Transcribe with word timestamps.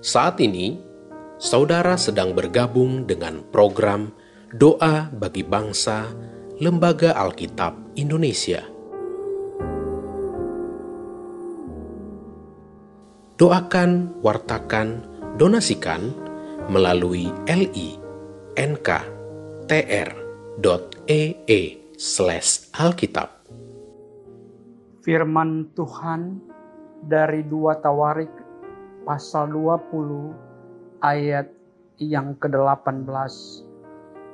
Saat 0.00 0.40
ini, 0.40 0.80
saudara 1.36 1.92
sedang 2.00 2.32
bergabung 2.32 3.04
dengan 3.04 3.44
program 3.52 4.08
Doa 4.48 5.12
bagi 5.12 5.44
Bangsa 5.44 6.08
Lembaga 6.56 7.12
Alkitab 7.20 8.00
Indonesia. 8.00 8.64
Doakan, 13.36 14.24
wartakan, 14.24 15.04
donasikan 15.36 16.16
melalui 16.72 17.28
li.nk.tr.ee 17.44 18.00
slash 22.00 22.72
alkitab. 22.72 23.28
Firman 25.04 25.76
Tuhan 25.76 26.40
dari 27.04 27.44
dua 27.44 27.76
Tawarik 27.76 28.49
pasal 29.04 29.52
20 29.52 31.00
ayat 31.00 31.48
yang 32.00 32.36
ke-18. 32.36 33.32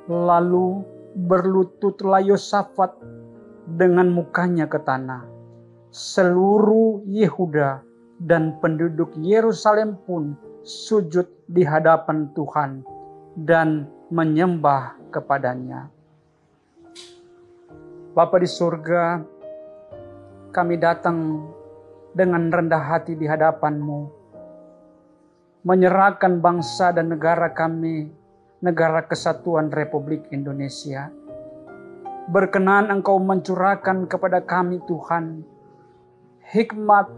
Lalu 0.07 0.67
berlututlah 1.15 2.23
Yosafat 2.23 2.95
dengan 3.67 4.07
mukanya 4.11 4.67
ke 4.71 4.79
tanah. 4.79 5.27
Seluruh 5.91 7.03
Yehuda 7.07 7.83
dan 8.21 8.59
penduduk 8.63 9.15
Yerusalem 9.19 9.99
pun 10.07 10.35
sujud 10.63 11.27
di 11.47 11.63
hadapan 11.63 12.31
Tuhan 12.35 12.83
dan 13.39 13.87
menyembah 14.11 14.99
kepadanya. 15.11 15.91
Bapa 18.15 18.35
di 18.41 18.49
surga, 18.49 19.21
kami 20.49 20.75
datang 20.81 21.45
dengan 22.17 22.49
rendah 22.49 22.81
hati 22.81 23.13
di 23.13 23.29
hadapanmu 23.29 24.16
menyerahkan 25.67 26.39
bangsa 26.39 26.95
dan 26.95 27.11
negara 27.11 27.51
kami, 27.51 28.07
negara 28.63 29.03
kesatuan 29.03 29.67
Republik 29.67 30.23
Indonesia. 30.31 31.11
Berkenan 32.31 32.87
Engkau 32.87 33.19
mencurahkan 33.19 34.07
kepada 34.07 34.39
kami 34.47 34.79
Tuhan 34.87 35.43
hikmat 36.55 37.11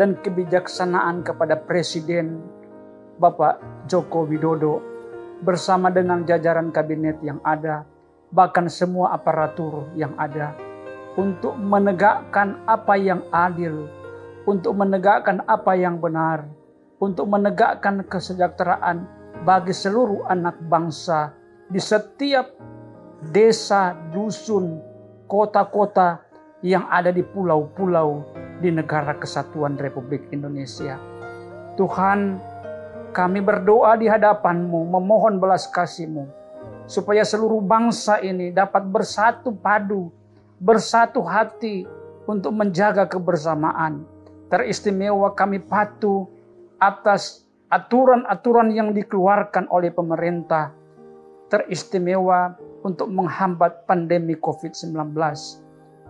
dan 0.00 0.16
kebijaksanaan 0.16 1.28
kepada 1.28 1.60
Presiden 1.60 2.40
Bapak 3.20 3.60
Joko 3.84 4.24
Widodo 4.24 4.80
bersama 5.44 5.92
dengan 5.92 6.24
jajaran 6.24 6.72
kabinet 6.72 7.20
yang 7.20 7.36
ada, 7.44 7.84
bahkan 8.32 8.64
semua 8.72 9.12
aparatur 9.12 9.92
yang 9.92 10.16
ada 10.16 10.56
untuk 11.20 11.52
menegakkan 11.60 12.64
apa 12.64 12.96
yang 12.96 13.20
adil, 13.28 13.92
untuk 14.48 14.72
menegakkan 14.72 15.44
apa 15.44 15.76
yang 15.76 16.00
benar, 16.00 16.48
untuk 17.02 17.26
menegakkan 17.30 18.04
kesejahteraan 18.06 19.06
bagi 19.42 19.74
seluruh 19.74 20.26
anak 20.30 20.58
bangsa 20.70 21.34
di 21.68 21.80
setiap 21.80 22.54
desa, 23.34 23.96
dusun, 24.12 24.78
kota-kota 25.26 26.22
yang 26.64 26.88
ada 26.88 27.12
di 27.12 27.24
pulau-pulau 27.24 28.24
di 28.60 28.72
negara 28.72 29.16
kesatuan 29.16 29.76
Republik 29.76 30.28
Indonesia. 30.32 30.96
Tuhan, 31.74 32.38
kami 33.10 33.40
berdoa 33.42 33.98
di 33.98 34.06
hadapanmu, 34.08 34.88
memohon 34.88 35.42
belas 35.42 35.68
kasihmu, 35.68 36.24
supaya 36.86 37.26
seluruh 37.26 37.60
bangsa 37.60 38.22
ini 38.22 38.54
dapat 38.54 38.86
bersatu 38.88 39.52
padu, 39.52 40.08
bersatu 40.62 41.20
hati 41.24 41.84
untuk 42.24 42.54
menjaga 42.54 43.04
kebersamaan. 43.04 44.06
Teristimewa 44.48 45.32
kami 45.34 45.58
patuh 45.60 46.30
atas 46.84 47.48
aturan-aturan 47.72 48.68
yang 48.76 48.92
dikeluarkan 48.92 49.72
oleh 49.72 49.88
pemerintah 49.88 50.76
teristimewa 51.48 52.52
untuk 52.84 53.08
menghambat 53.08 53.88
pandemi 53.88 54.36
COVID-19. 54.36 55.16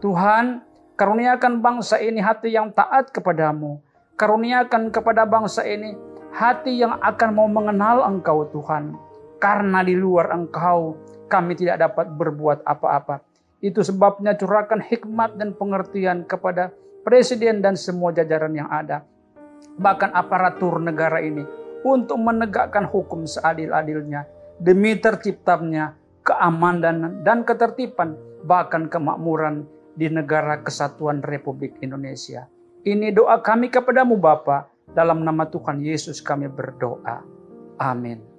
Tuhan, 0.03 0.67
karuniakan 0.99 1.63
bangsa 1.63 2.03
ini 2.03 2.19
hati 2.19 2.51
yang 2.51 2.75
taat 2.75 3.15
kepadamu. 3.15 3.79
Karuniakan 4.19 4.91
kepada 4.91 5.23
bangsa 5.23 5.63
ini 5.63 5.95
hati 6.35 6.83
yang 6.83 6.99
akan 6.99 7.31
mau 7.31 7.47
mengenal 7.47 8.03
Engkau 8.11 8.51
Tuhan. 8.51 8.99
Karena 9.39 9.87
di 9.87 9.95
luar 9.95 10.35
Engkau 10.35 10.99
kami 11.31 11.55
tidak 11.55 11.87
dapat 11.87 12.11
berbuat 12.11 12.67
apa-apa. 12.67 13.23
Itu 13.63 13.81
sebabnya 13.81 14.35
curahkan 14.35 14.83
hikmat 14.83 15.39
dan 15.39 15.55
pengertian 15.55 16.27
kepada 16.27 16.75
Presiden 17.05 17.61
dan 17.61 17.77
semua 17.77 18.17
jajaran 18.17 18.57
yang 18.57 18.69
ada 18.73 19.05
bahkan 19.79 20.11
aparatur 20.15 20.79
negara 20.79 21.19
ini 21.21 21.43
untuk 21.85 22.17
menegakkan 22.21 22.89
hukum 22.89 23.29
seadil-adilnya 23.29 24.25
demi 24.59 24.97
terciptanya 24.97 25.99
keamanan 26.25 27.21
dan 27.27 27.45
ketertiban 27.45 28.17
bahkan 28.45 28.89
kemakmuran 28.89 29.69
di 29.95 30.11
negara 30.11 30.61
kesatuan 30.61 31.23
Republik 31.23 31.79
Indonesia. 31.81 32.51
Ini 32.85 33.15
doa 33.15 33.41
kami 33.41 33.73
kepadamu 33.73 34.21
Bapa, 34.21 34.69
dalam 34.93 35.25
nama 35.25 35.49
Tuhan 35.49 35.81
Yesus 35.81 36.21
kami 36.21 36.51
berdoa. 36.53 37.25
Amin. 37.81 38.34